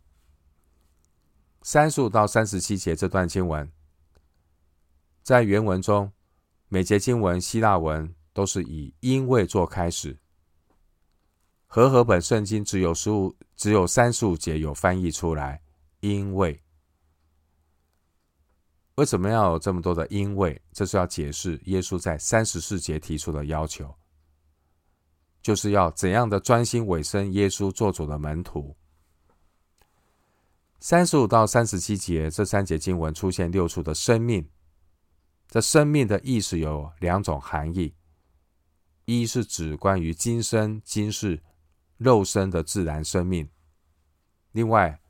[1.63, 3.73] 三十五到三十七节这段经文，
[5.23, 6.13] 在原文中，
[6.69, 10.19] 每节经文希腊文都是以“因为”做开始。
[11.67, 15.63] 和合本圣经只有十五，只有三十五节有翻译出来
[16.01, 16.63] “因为”。
[18.97, 20.61] 为什么要有这么多的“因为”？
[20.71, 23.95] 这是要解释耶稣在三十四节提出的要求，
[25.47, 28.77] 就是要怎样的专心委身耶稣做主的门徒。
[30.81, 34.45] 三十五到三十七节这三节经文出现六处的生命，
[35.49, 37.95] 这生命的意思有两种含义：
[39.05, 41.41] 一是指关于今生今世
[41.97, 43.47] 肉身的自然生命；
[44.51, 45.01] 另外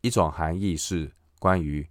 [0.00, 1.84] 一种含义是关于。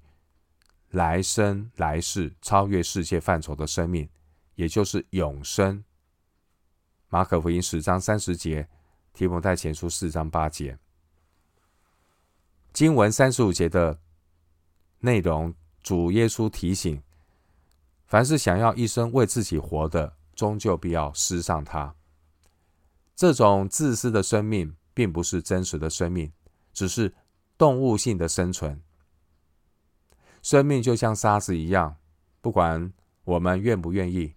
[0.91, 4.07] 来生来世超越世界范畴的生命，
[4.55, 5.83] 也就是永生。
[7.11, 8.69] 马可福音十章三十节，
[9.13, 10.77] 提摩太前书四章八节，
[12.71, 13.99] 经文三十五节的
[14.99, 17.01] 内容，主耶稣提醒：
[18.05, 21.95] 凡是想要一生为自己活的，终究必要失上他。
[23.15, 26.31] 这种自私的生命，并不是真实的生命，
[26.71, 27.15] 只是
[27.57, 28.79] 动物性的生存。
[30.43, 31.95] 生命就像沙子一样，
[32.39, 32.93] 不管
[33.23, 34.35] 我们愿不愿意，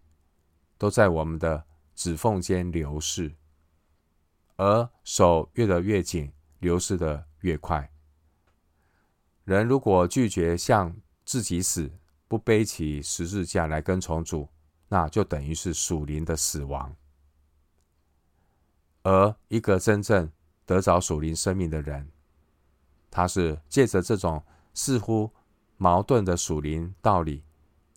[0.78, 1.66] 都在我们的
[2.02, 3.32] 指缝间流逝，
[4.56, 7.92] 而手越得越紧，流逝得越快。
[9.44, 11.88] 人如果拒绝向自己死，
[12.26, 14.48] 不背起十字架来跟从主，
[14.88, 16.92] 那就等于是属灵的死亡。
[19.04, 20.28] 而一个真正
[20.66, 22.10] 得着属灵生命的人，
[23.12, 24.42] 他是借着这种
[24.74, 25.30] 似乎
[25.76, 27.44] 矛盾的属灵道理，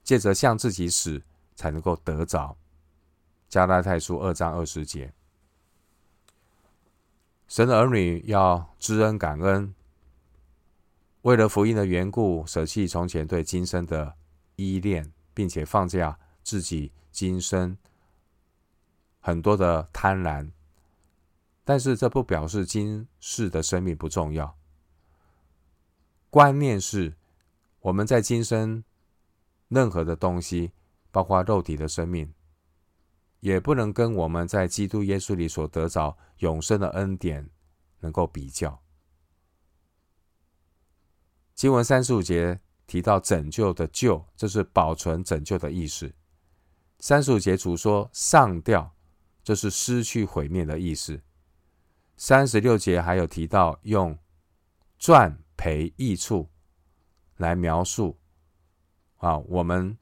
[0.03, 1.23] 借着向自己死，
[1.55, 2.55] 才能够得着。
[3.55, 5.13] 加拉太书二章二十节，
[7.47, 9.73] 神的儿女要知恩感恩，
[11.21, 14.17] 为了福音的缘故，舍弃从前对今生的
[14.57, 17.77] 依恋，并且放下自己今生
[19.21, 20.51] 很多的贪婪。
[21.63, 24.57] 但是这不表示今世的生命不重要，
[26.29, 27.13] 观念是。
[27.79, 28.83] 我们在今生
[29.69, 30.73] 任何的东西，
[31.09, 32.33] 包括肉体的生命，
[33.39, 37.49] 也不能跟我们在基督耶稣里所得着永生的恩典
[37.99, 38.81] 能够比较。
[41.53, 46.13] 经文三十五节提到拯救的救，这是保存拯救的意思。
[46.99, 48.95] 三十五节主说上吊，
[49.43, 51.21] 这是失去毁灭的意思。
[52.17, 54.17] 三十六节还有提到用
[54.97, 56.49] 赚赔益处。
[57.37, 58.17] 来描述
[59.17, 59.97] 啊，我们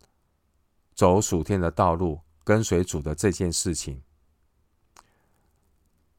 [0.94, 4.02] 走属天的道路，跟随主的这件事情，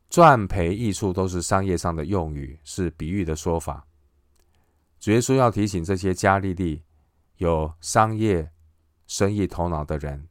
[0.09, 3.87] 赚赔益处都是商业上的用语，是比喻的说法。
[4.99, 6.83] 主耶稣要提醒这些加利利
[7.37, 8.51] 有商业
[9.07, 10.29] 生意头脑的人，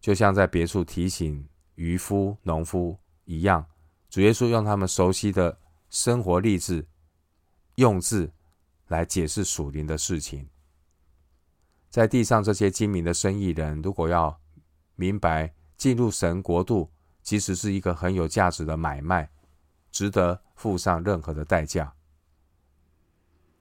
[0.00, 3.66] 就像在别处提醒渔夫、农夫一样，
[4.08, 5.58] 主耶稣用他们熟悉的
[5.90, 6.86] 生活励志
[7.74, 8.32] 用字。
[8.90, 10.48] 来解释属灵的事情，
[11.90, 14.39] 在地上这些精明的生意人，如果要
[15.00, 19.30] 明白进入神国度，其实是一个很有价值的买卖，
[19.90, 21.90] 值得付上任何的代价。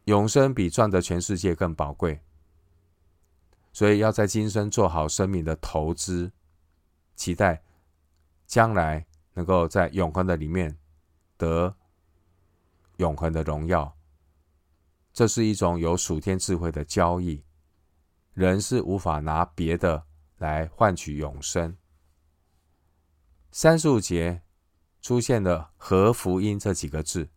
[0.04, 2.20] 永生比赚得全世界更宝贵，
[3.72, 6.30] 所以要在今生做好生命的投资，
[7.16, 7.64] 期待
[8.46, 10.78] 将来能够在永恒的里面
[11.38, 11.74] 得
[12.98, 13.96] 永恒的荣耀。
[15.14, 17.42] 这是一种有属天智慧的交易，
[18.34, 20.04] 人是无法拿别的
[20.40, 21.78] 来换取永生。
[23.52, 24.42] 三十五节
[25.02, 27.30] 出现的“和福音”这几个字，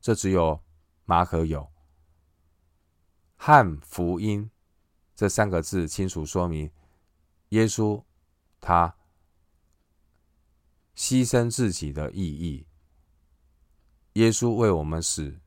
[0.00, 0.62] 这只有
[1.04, 1.70] 马可有。
[3.36, 4.50] 汉福音
[5.14, 6.70] 这三个字清楚说明，
[7.50, 8.02] 耶稣
[8.60, 8.96] 他
[10.96, 12.66] 牺牲自己的意义，
[14.14, 15.38] 耶稣为我们死。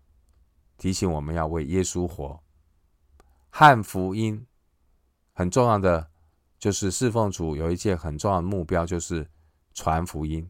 [0.77, 2.41] 提醒我们要为耶稣活，
[3.49, 4.47] 汉福音
[5.33, 6.09] 很重要的
[6.59, 9.27] 就是侍奉主，有一件很重要的目标就是
[9.73, 10.47] 传福音。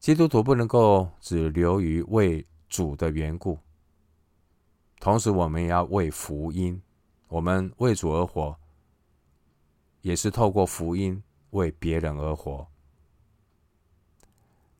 [0.00, 3.58] 基督徒不能够只流于为主的缘故，
[4.98, 6.82] 同时我们也要为福音。
[7.28, 8.56] 我们为主而活，
[10.00, 12.66] 也是透过福音为别人而活。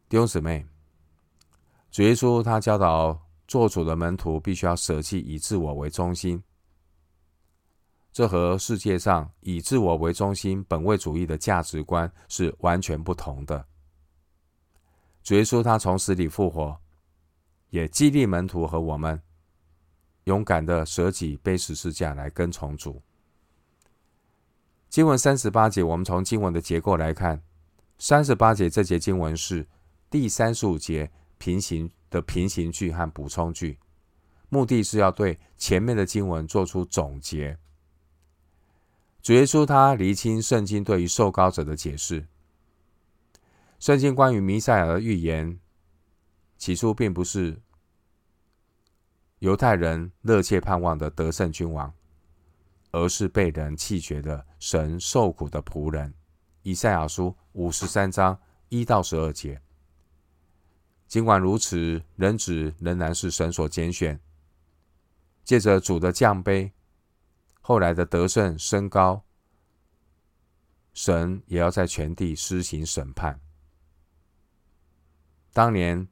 [0.09, 0.66] 弟兄姊妹。
[1.90, 3.18] 主耶稣他教导
[3.49, 6.42] 做主的门徒必须要舍弃以自我为中心，
[8.17, 13.62] 这和世界上以自我为中心、本位主义的价值观是完全不同的。
[15.23, 16.81] 主耶稣他从死里复活，
[17.69, 19.21] 也激励门徒和我们
[20.25, 23.03] 勇敢的舍己背十字架来跟从主。
[24.89, 27.43] 经文三十八节，我们从经文的结构来看，
[27.99, 29.69] 三十八节这节经文是
[30.09, 33.79] 第三十五节平行的平行句和补充句，
[34.49, 37.59] 目的是要对前面的经文做出总结。
[39.27, 42.29] 主耶稣他厘清圣经对于受膏者的解释。
[43.81, 45.59] 圣经关于弥赛亚的预言，
[46.57, 47.61] 起初并不是
[49.41, 51.93] 犹太人热切盼望的得胜君王。
[52.93, 56.14] 而是被人弃绝的神受苦的仆人，
[56.62, 59.61] 以赛亚书五十三章一到十二节。
[61.09, 64.20] 尽管如此，人子仍然是神所拣选，
[65.43, 66.72] 借着主的降杯，
[67.69, 69.25] 后来的得胜升高，
[70.95, 73.41] 神也要在全地施行审判。
[75.53, 76.07] 当年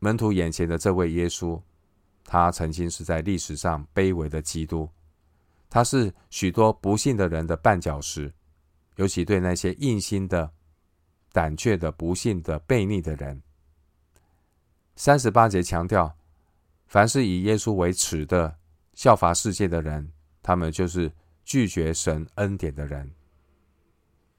[0.00, 1.62] 门徒眼前的这位耶稣，
[2.24, 4.90] 他曾经是在历史上卑微的基督。
[5.70, 8.34] 他是许多不信的人的绊脚石，
[8.96, 10.52] 尤其对那些硬心的、
[11.30, 13.40] 胆怯的、不信的、悖逆的人。
[14.96, 16.18] 三十八节强调，
[16.88, 18.58] 凡是以耶稣为耻的、
[18.98, 20.10] 效法世界的人，
[20.42, 21.08] 他们就是
[21.44, 23.08] 拒绝神恩典的人。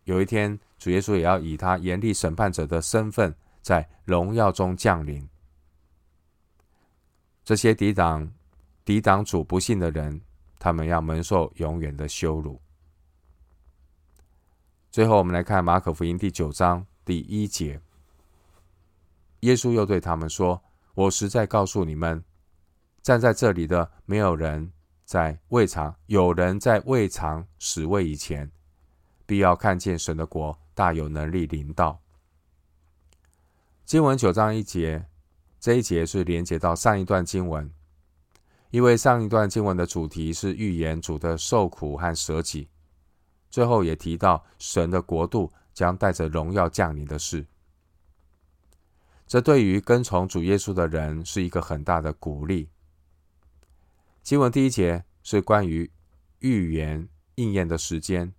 [0.03, 5.25] 有一天，主耶稣也要以他严厉审判者的身份，在荣耀中降临。
[7.45, 8.29] 这些抵挡、
[8.83, 10.19] 抵挡主不信的人。
[10.59, 12.59] 他们要蒙受永远的羞辱。
[14.91, 17.79] 最后，我们来看马可福音第九章第一节，
[19.39, 20.61] 耶稣又对他们说
[20.95, 22.21] ：“我实在告诉你们，
[23.09, 24.71] 站在这里的没有人
[25.03, 28.51] 在未尝有人在未尝死位以前，
[29.25, 31.99] 必要看见神的国大有能力临到。”
[33.83, 35.07] 经文九章一节，
[35.59, 37.67] 这一节是连接到上一段经文。
[38.69, 42.69] 因为上一段经文的主题是预言主的受苦和舍己，
[43.49, 47.43] 最后也提到神的国度将带着荣耀降临的事。
[49.25, 52.69] 这对于跟从主耶稣的人是一个很大的鼓励。
[54.29, 55.91] 经文第一节是关于
[56.37, 58.31] 预言应验的时间，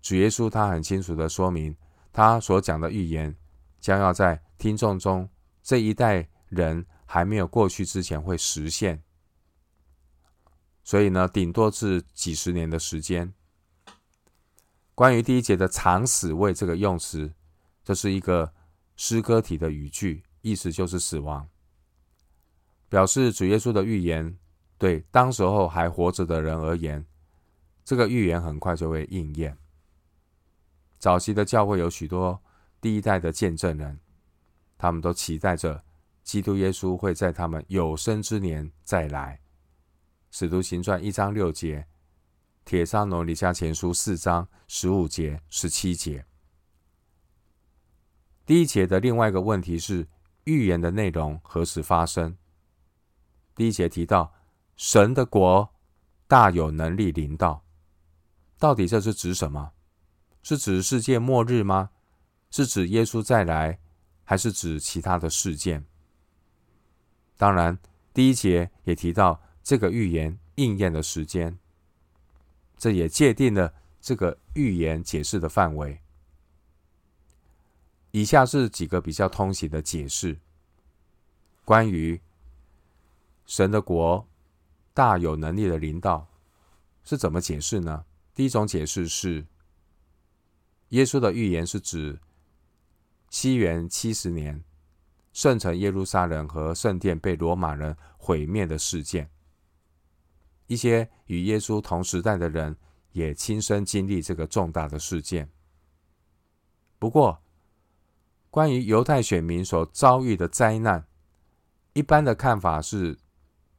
[0.00, 1.76] 主耶稣他很清楚的说明，
[2.12, 3.36] 他所讲的预言
[3.80, 5.28] 将要在听众中
[5.64, 9.02] 这一代人还没有过去之前会实现。
[10.84, 13.34] 所以呢，顶多是几十年的时间。
[14.94, 17.34] 关于第一节的“尝死位”这个用词，
[17.82, 18.54] 这是一个
[18.94, 21.48] 诗歌体的语句，意思就是死亡，
[22.88, 24.38] 表示主耶稣的预言
[24.78, 27.06] 对当时候还活着的人而言，
[27.84, 29.56] 这个预言很快就会应验。
[30.98, 32.42] 早期的教会有许多
[32.80, 34.00] 第一代的见证人，
[34.76, 35.84] 他们都期待着
[36.22, 39.40] 基督耶稣会在他们有生之年再来。
[40.30, 41.86] 使徒行传一章六节，
[42.64, 46.26] 帖撒罗尼迦前书四章十五节、十七节。
[48.44, 50.08] 第一节的另外一个问题是
[50.44, 52.36] 预言的内容何时发生？
[53.54, 54.33] 第一节提到
[54.76, 55.74] 神的国
[56.26, 57.64] 大有能力临到，
[58.58, 59.72] 到底这是指什么？
[60.42, 61.90] 是指世界末日吗？
[62.50, 63.78] 是指耶稣再来，
[64.24, 65.84] 还是指其他的事件？
[67.36, 67.78] 当然，
[68.12, 69.40] 第一节也提到。
[69.64, 71.58] 这个预言应验的时间，
[72.76, 76.02] 这也界定了这个预言解释的范围。
[78.10, 80.38] 以下是几个比较通行的解释：
[81.64, 82.20] 关于
[83.46, 84.28] 神的国
[84.94, 86.28] 大有能力的领导
[87.02, 88.04] 是怎么解释呢？
[88.32, 89.44] 第一种解释是，
[90.90, 92.18] 耶稣的预言是指
[93.28, 94.62] 西元七十年，
[95.32, 99.28] 圣城耶路撒冷和圣殿被罗马人毁灭的事件。
[100.68, 102.76] 一些与耶稣同时代的人
[103.12, 105.50] 也亲身经历这个重大的事件。
[106.98, 107.42] 不过，
[108.48, 111.04] 关于犹太选民所遭遇的灾难，
[111.92, 113.18] 一般的看法是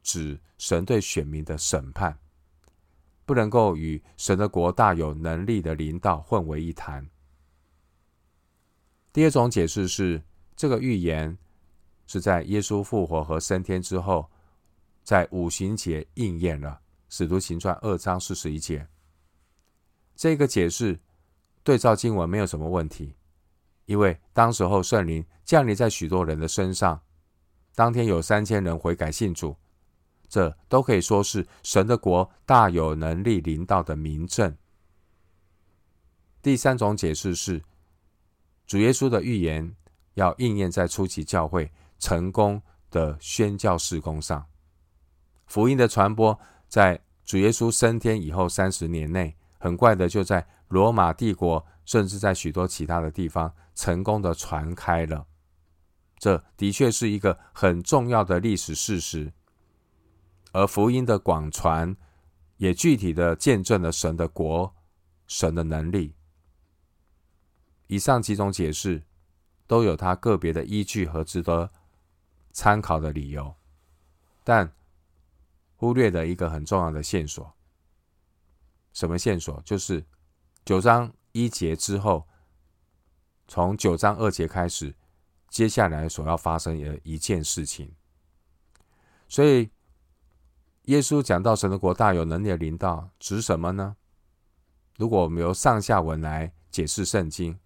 [0.06, 2.16] 指神对选民的审判，
[3.24, 7.04] 不能够与神的国大有能力的领导混为一谈。
[9.12, 10.22] 第二种解释是，
[10.54, 11.36] 这个预言
[12.06, 14.30] 是在耶稣复活和升天之后。
[15.02, 16.70] 在五行节应验了，
[17.08, 18.88] 《使徒行传》二章四十一节。
[20.16, 20.98] 这个解释
[21.62, 23.14] 对照经文没有什么问题，
[23.84, 27.00] 因为当时候圣灵降临在许多人的身上，
[27.76, 29.56] 当天有三千人悔改信主，
[30.28, 34.56] 这都可以说是神的国大有能力临到的明证。
[36.42, 37.62] 第三种解释是，
[38.66, 39.74] 主耶稣的预言
[40.14, 44.46] 要应验在初期教会成功的宣教事工上。
[45.46, 55.26] 福音的传播，在主耶稣升天以后三十年内，很快的就在罗马帝国，甚至在许多其他的地方，成功的传开了。
[56.18, 59.32] 这的确是一个很重要的历史事实。
[60.52, 61.96] 而福音的广传，
[62.56, 64.74] 也具体的见证了神的国、
[65.26, 66.14] 神的能力。
[67.88, 69.02] 以上几种解释，
[69.66, 71.70] 都有它个别的依据和值得
[72.52, 73.54] 参考的理由，
[74.42, 74.72] 但
[75.76, 77.54] 忽略了一个很重要的线索。
[78.92, 79.60] 什么线索？
[79.62, 80.04] 就是
[80.64, 82.26] 九章一节之后，
[83.46, 84.94] 从九章二节开始，
[85.50, 87.94] 接下来所要发生的一件事情。
[89.28, 89.70] 所以，
[90.86, 93.96] 耶稣讲到神的国大有能力的临到，指什么呢？
[94.96, 97.58] 如果我们由上下文来解释圣经，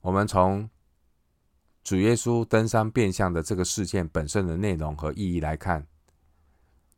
[0.00, 0.70] 我们从
[1.82, 5.86] 主耶稣登山变相的这个事件本身的内容和意义来看，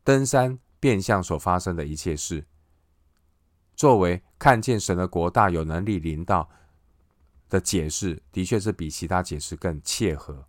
[0.03, 2.45] 登山变相所发生的一切事。
[3.75, 6.47] 作为看见神的国大有能力临到
[7.49, 10.47] 的解释，的确是比其他解释更切合。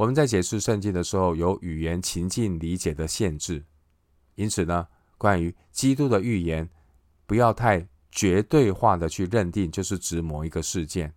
[0.00, 3.62] 我们在解释圣经的时候，有语言情境理解的限制，
[4.34, 4.88] 因此呢，
[5.18, 6.66] 关于基督的预言，
[7.26, 11.12] 不要太绝对化的去认定，就是指某一个事件，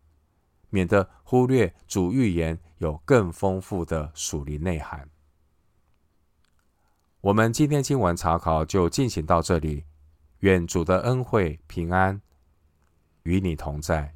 [0.70, 5.10] 免得忽略主预言有更丰富的属灵内涵。
[7.22, 9.86] 我们今天经文查考就进行到这里。
[10.40, 12.22] 愿主的恩惠平安
[13.24, 14.14] 与你同在。